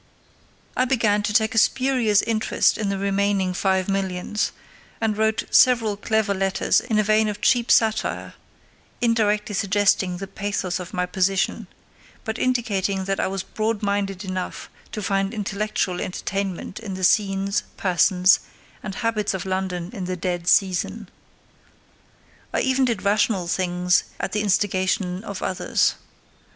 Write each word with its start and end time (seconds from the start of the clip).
I 0.75 0.85
began 0.85 1.21
to 1.21 1.31
take 1.31 1.53
a 1.53 1.59
spurious 1.59 2.23
interest 2.23 2.75
in 2.75 2.89
the 2.89 2.97
remaining 2.97 3.53
five 3.53 3.87
millions, 3.87 4.51
and 4.99 5.15
wrote 5.15 5.43
several 5.51 5.95
clever 5.95 6.33
letters 6.33 6.79
in 6.79 6.97
a 6.97 7.03
vein 7.03 7.27
of 7.27 7.39
cheap 7.39 7.69
satire, 7.69 8.33
indirectly 8.99 9.53
suggesting 9.53 10.17
the 10.17 10.25
pathos 10.25 10.79
of 10.79 10.91
my 10.91 11.05
position, 11.05 11.67
but 12.25 12.39
indicating 12.39 13.03
that 13.05 13.19
I 13.19 13.27
was 13.27 13.43
broad 13.43 13.83
minded 13.83 14.25
enough 14.25 14.71
to 14.93 15.03
find 15.03 15.35
intellectual 15.35 16.01
entertainment 16.01 16.79
in 16.79 16.95
the 16.95 17.03
scenes, 17.03 17.61
persons, 17.77 18.39
and 18.81 18.95
habits 18.95 19.35
of 19.35 19.45
London 19.45 19.91
in 19.93 20.05
the 20.05 20.17
dead 20.17 20.47
season. 20.47 21.09
I 22.51 22.61
even 22.61 22.85
did 22.85 23.03
rational 23.03 23.45
things 23.45 24.05
at 24.19 24.31
the 24.31 24.41
instigation 24.41 25.23
of 25.23 25.43
others. 25.43 25.93